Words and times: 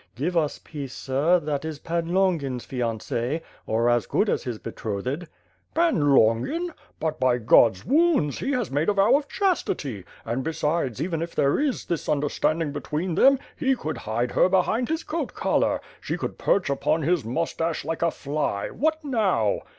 "Give 0.15 0.35
us 0.35 0.57
peace. 0.57 0.95
Sir; 0.95 1.39
that 1.41 1.63
is 1.63 1.77
Pan 1.77 2.11
Longings 2.11 2.65
fiancee; 2.65 3.41
or 3.67 3.87
as 3.87 4.07
good 4.07 4.31
as 4.31 4.45
his 4.45 4.57
betrothed." 4.57 5.27
"Pan 5.75 6.15
Longin? 6.15 6.71
But 6.99 7.19
by 7.19 7.37
God's 7.37 7.85
wounds! 7.85 8.39
He 8.39 8.49
has 8.53 8.71
made 8.71 8.89
a 8.89 8.93
vow 8.93 9.15
of 9.15 9.27
chastity, 9.27 10.03
and 10.25 10.43
besides 10.43 10.99
even 11.03 11.21
if 11.21 11.35
there 11.35 11.59
is 11.59 11.85
this 11.85 12.09
understand 12.09 12.63
ing 12.63 12.71
between 12.71 13.13
them, 13.13 13.37
he 13.55 13.75
could 13.75 13.99
hide 14.09 14.31
her 14.31 14.49
behind 14.49 14.89
his 14.89 15.03
coat 15.03 15.35
collar; 15.35 15.79
she 15.99 16.17
could 16.17 16.39
perch 16.39 16.67
upon 16.71 17.03
his 17.03 17.23
moustache 17.23 17.85
like 17.85 18.01
a 18.01 18.09
fly— 18.09 18.69
^what 18.71 19.03
now?" 19.03 19.59